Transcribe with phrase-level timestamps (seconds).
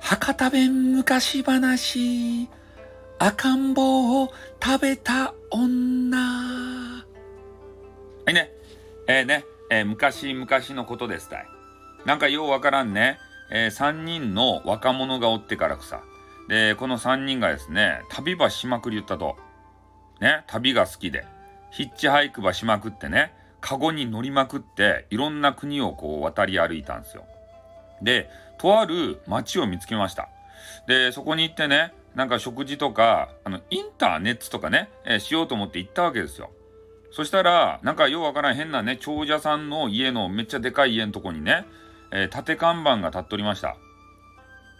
[0.00, 2.48] 博多弁昔話。
[3.18, 4.32] 赤ん坊を
[4.62, 6.18] 食べた女。
[6.18, 7.04] は
[8.28, 8.50] いね。
[9.08, 11.46] えー、ね、えー、昔々のことですたい。
[12.04, 13.18] なんかようわからんね、
[13.50, 16.02] えー、3人の若者がおってからくさ
[16.48, 19.36] でこの3人がですね旅ばしまくり言ったと。
[20.20, 20.44] ね。
[20.46, 21.24] 旅が好きで。
[21.70, 23.32] ヒッチハイクばしまくってね。
[23.62, 27.24] カゴに乗りまくっていろんな国をこう渡り歩いたんですよ
[28.02, 28.28] で
[28.58, 30.28] とある町を見つけました
[30.86, 36.50] でそこに行ってねなんか食事とか、あの、インターネットとかね、えー、しようと思って行ったわけですよ。
[37.10, 41.64] そしたら、なんかようわからん変なね、長者さんの家のめっちゃでかい家のとこにね、
[42.10, 43.76] えー、縦看板が立っとりました。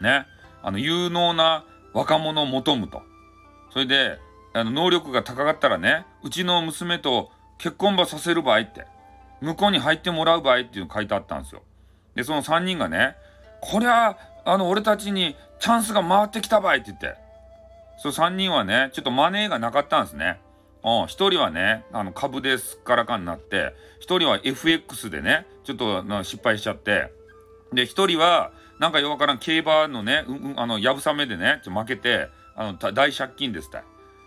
[0.00, 0.26] ね。
[0.62, 3.02] あの、有能な若者を求むと。
[3.72, 4.18] それで、
[4.52, 8.86] あの、能力が高かったらね、うちの娘と結婚ばさせる場合って、
[9.40, 11.62] 向こうに入ってもらう場合っていうの書いてあったんですよ。
[12.14, 13.16] で、その3人がね、
[13.60, 17.16] こりゃ、あの、俺たちにチャンスが回ってきたばいって言って。
[17.98, 20.38] そう、3人はね、ちょっとマネーがなかったんですね。
[20.82, 27.12] うん、1人はね、あの、株ですっからかになって、1人は FX でね、ちょっと失敗しちゃって、
[27.72, 33.84] で、1人は、なんかよくわからん競馬のね、うん、あの、やぶさめでね、ちょ負けて、あの、大借金ですたい。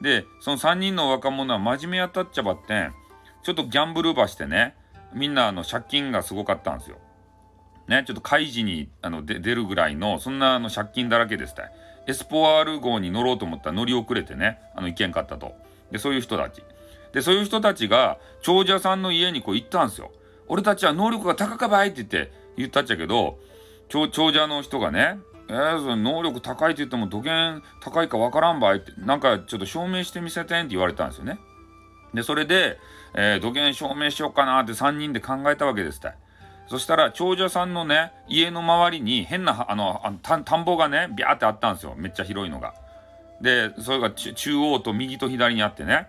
[0.00, 2.94] で、その3人の若者は真面目やったっちゃばってん、
[3.42, 4.76] ちょっとギャンブルばしてね、
[5.12, 6.98] みんなあの借金がすごかったんですよ。
[7.88, 11.64] ね、ちょっと開示にあの出るぐらいの、そんなあの借金だらけですた。
[12.06, 15.54] エスポワール号に乗ろうと思ったら乗り遅れてね、あの、行けんかったと。
[15.90, 16.62] で、そういう人たち。
[17.12, 20.10] で、そういう人たちが、長者さんの家にこう行ったんですよ。
[20.48, 23.38] 俺たちは能力が高かばいって言って言ったっちゃけど、
[23.88, 25.18] 長者の人がね、
[25.48, 31.38] えー、その能力高いって言っても土源高いかわからんばいって、なんかちょっと証明してみせてんって言われたんですよね。
[32.14, 32.78] で、それで、
[33.14, 36.14] えー、土源証明しようかなって3人で考えたわけですたい。
[36.68, 41.94] そしたら、長者さんのね、家の周りに変な、あの、あの田んぼがね、ビャーってあったんですよ。
[41.96, 42.74] めっちゃ広いのが。
[43.40, 46.06] で、それが中央と右と左にあってね。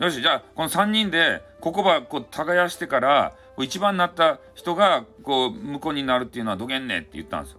[0.00, 7.58] よし、じゃあ、この3人で、ここば、こう、耕してから、一番になった人が、こう、向こうになるっていうのはどげんねって言ったんですよ。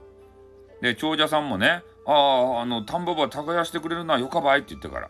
[0.81, 5.09] で、長者さんもね、ああ、あの、田んぼば耕してくれるのはよかばいって言ってから。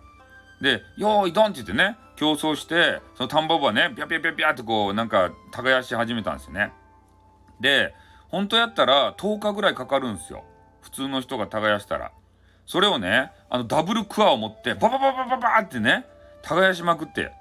[0.61, 6.71] で、よーいどんって言ってね、競争して、その田んぼばね、ビャビャビャビャってこう、なんか、耕し始めたんですよね。
[7.59, 7.93] で、
[8.29, 10.43] 本当やったら10日ぐらいかかるんですよ。
[10.81, 12.11] 普通の人が耕したら。
[12.65, 16.05] それをね、あのダブルクワを持って、ババババババってね、
[16.41, 17.31] 耕しまくって。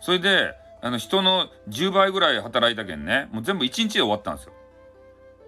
[0.00, 4.52] それで、あの人の10倍ぐらい働いたけんね、もう全部1日で終わったんですよ。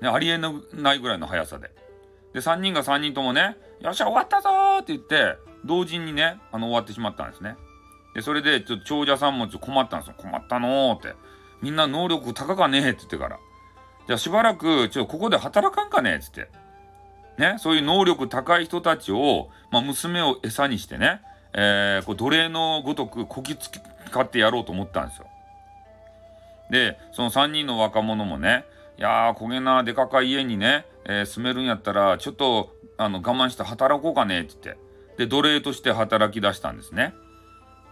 [0.03, 0.51] ね、ありえな
[0.95, 1.71] いぐらいの速さで。
[2.35, 7.57] で、3人が3人ともね、よっしゃ、終わったぞーって言って、同時にね、あの、終わってしまったんですね。
[8.15, 10.15] で、それで、ちょっと長者さんもちょっと困ったんですよ。
[10.19, 11.15] 困ったのーって。
[11.63, 13.39] みんな能力高かねえって言ってから。
[14.07, 16.49] じゃあしばらく、ちょっとここで働かんかねつって。
[17.39, 21.23] ね、そういう能力高い人たちを、まあ、娘を餌にしてね、
[21.55, 23.71] えー、こう奴隷のごとくこき使
[24.21, 25.27] ってやろうと思ったんですよ。
[26.71, 28.65] で、その3人の若者もね、
[28.99, 34.92] いやー、焦げなでかか家にね、えー、住めるんやったら、ちょっと、あの、我慢して働こうかねって言って。
[35.23, 37.15] で、奴隷として働き出したんですね。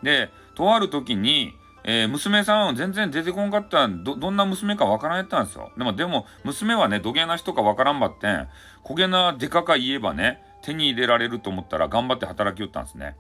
[0.03, 1.55] で、とある時に、
[1.85, 5.71] えー、娘さん全然出てこんかったど、どんな娘かわからんやったんですよ。
[5.79, 8.49] でも、でも、娘はね、どげな人かわからんばってん、
[8.85, 13.17] 焦げなでかか言えばね、手に入れられると思ったら頑張って働きよったんですね。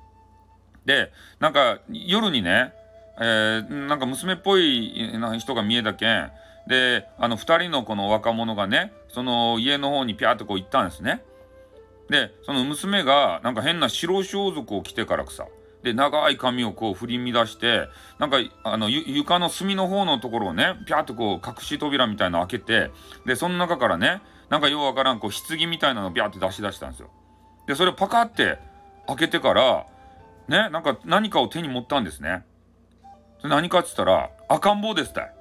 [0.84, 2.74] で、なんか、夜にね、
[3.18, 4.92] えー、なんか娘っぽい
[5.38, 6.30] 人が見えたけん、
[6.66, 11.22] で、あの、二人のこの若者がね、その家の方にピャーってこう行ったんですね。
[12.10, 15.46] で、その娘が、なんか変な白装束を着てからくさ、
[15.84, 17.88] で、長い髪をこう振り乱して、
[18.18, 22.90] なんか、あの、床の隅の方のところをね、ぴゃーっとこう、隠し扉みたいなの開けて、
[23.24, 27.10] で、その中からね、なんかようわからん、こう、棺みたいなのをビャーって出し出したんですよ。
[27.66, 28.58] で、それをパカって
[29.06, 29.86] 開けてから、
[30.48, 32.44] ね、なんか何かを手に持ったんですね。
[33.44, 35.32] 何かって言ったら、赤ん坊ですたい。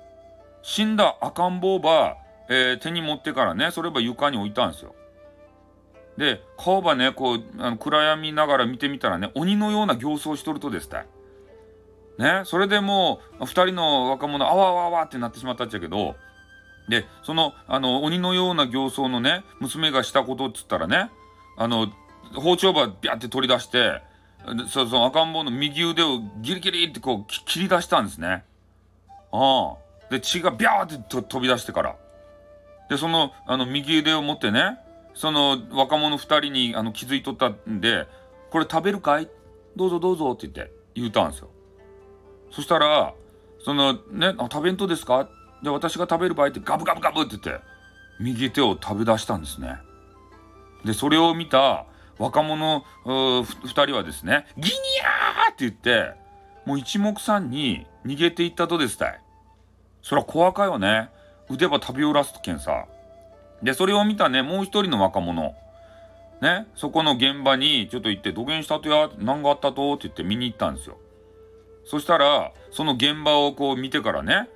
[0.62, 2.18] 死んだ赤ん坊ば、
[2.48, 4.94] えー、手に持ってからね、それば床に置いたんですよ。
[6.20, 11.08] で、顔ばね、こう、あの暗闇ながら見てみたらね、鬼のような形相しとるとですたい。
[12.18, 16.18] ね、それでもう、二人の若者、あわあわあわってなってしまったっちゃけど、
[16.90, 21.10] で、その、あの、鬼のような形相のね、娘がしたことっつったらね、
[21.56, 21.88] あの、
[22.36, 24.02] 包丁ばビャって取り出して、
[24.68, 28.44] そその赤ん坊の右腕をギリギリってこう切り出したんですね。
[29.32, 30.12] ああ。
[30.12, 31.96] で、血がビャーって飛び出してから。
[32.90, 34.80] で、その、あの、右腕を持ってね、
[35.14, 38.08] その若者2人にあの気づいとったんで、
[38.52, 39.30] これ食べるかい？
[39.76, 41.50] どうぞどうぞって言って言うたんですよ。
[42.52, 43.14] そしたら、
[43.64, 45.22] そのね、あ、食べんとですか？
[45.22, 47.62] ってじゃあ私が食べる場合ってガブガブガブって言って
[48.18, 49.78] 右手を食べ出したんですね。
[50.86, 51.86] でそれを見た
[52.18, 53.44] 若者2
[53.86, 56.14] 人はですねギニャーって言って
[56.66, 59.22] もう一目散に逃げていったとですたい。
[60.02, 61.10] そら怖かよね。
[61.50, 62.86] 腕ば食べおらすとけんさ。
[63.64, 65.56] でそれを見たねもう一人の若者。
[66.42, 69.94] ねそこの現場にちょっと行って土下したとや何があったと？
[69.94, 70.98] って言って見に行ったんですよ。
[71.84, 74.48] そしたらその現場をこう見てからね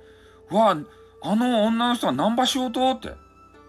[0.50, 0.76] わあ
[1.20, 2.90] あの女の人は何場しようと？
[2.92, 3.12] って。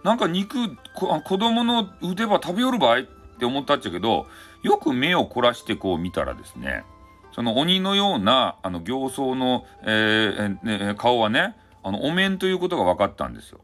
[0.04, 3.02] なんか肉子供の腕ば食べよるばい？
[3.02, 3.06] っ
[3.38, 4.28] て思ったっちゃけど
[4.64, 6.86] よく目を凝らしてこう見たらですね
[7.34, 13.60] その鬼のようなあの形相の、えーえー、顔はねあのお面ということが分かったんですよ。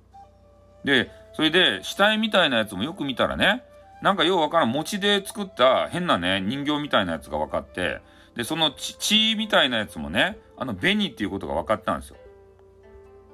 [0.83, 3.63] でそれで死体みたいなやつもよく見たらね
[4.01, 8.01] なんかようわからん餅で作った変なね人形みたいなやつが分かって
[8.35, 12.17] でその血みたいなやつもねあの紅っていうことが分かったんですよ。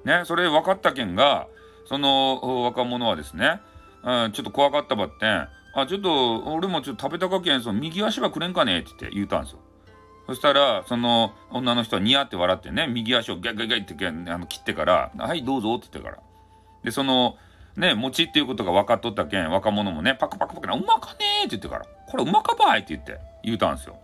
[0.06, 1.48] ねそれ分かった件が
[1.86, 3.62] その若者はですね、
[4.04, 9.60] うん、ちょっと怖かったばってんあちょっと俺もちょっと食べたかけんその右足はくれんかねって言って言うたんですよ。
[10.28, 13.86] そしたらその女の人はニヤって笑ってね右足をギャギャギャっ
[14.26, 16.22] てあの切ってから「はいどうぞ」って言ってから
[16.84, 17.38] でその
[17.78, 23.98] ね餅っていうことが分かっとったけん若者もねパクパクパクな「うまかねえ」って言ってから「これうまかばい」って言って言うたんですよ。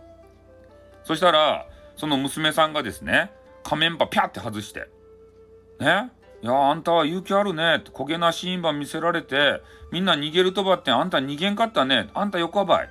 [1.02, 1.66] そしたら
[1.96, 3.30] その娘さんがですね
[3.62, 4.88] 仮面ばピャって外して
[5.80, 6.10] 「ね
[6.42, 9.60] いやあんたは勇気あるね」って焦げなシーンば見せられて
[9.90, 12.90] みんな逃げるとばってあんた逃げんかったねあんた横ばい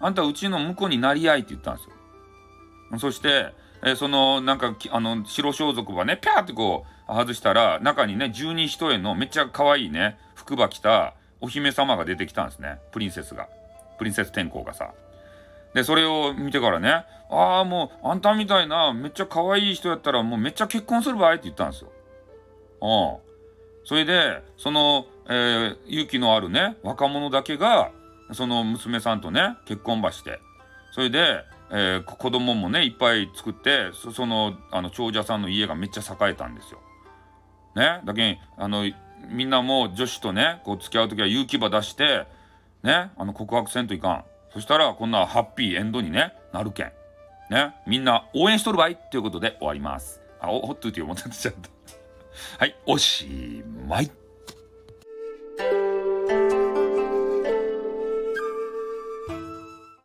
[0.00, 1.92] あんたうちの婿になり合いって言ったんですよ。
[2.98, 13.48] そして、えー、そのなんかあの白装束はねピャーってこう外したら中にね十二一重のめっちゃ可愛いね服ば着たお姫様が出てきたんですねプリンセスが
[13.98, 14.92] プリンセス天候がさ
[15.74, 21.92] でそれを見てからねああもうあんたみたいなめっちゃ可愛い人やったらもうめっちゃ結婚する場合って言ったんですよ。
[22.80, 23.28] うん。
[23.84, 27.90] それでその、えー、勇気のあるね若者だけが
[28.32, 30.40] その娘さんとね結婚ばして
[30.92, 36.80] それでえー、子供もねいっぱい作ってそのあの長者さんの家がめっちゃ栄えたんですよ。
[37.76, 38.00] ね？
[38.04, 38.90] だけあの
[39.28, 42.26] みんなも女子とねこう付き合う時は勇気場出して
[42.82, 43.10] ね？
[43.16, 46.92] あの告白せんといかんそしたらこんなハッピーエンドにねなるけん
[47.50, 47.74] ね？
[47.86, 50.20] みんな応援しとるばいっていうことで終わります。
[50.40, 51.68] あおほっといて思ってちゃった。
[52.58, 54.10] はいおしまい。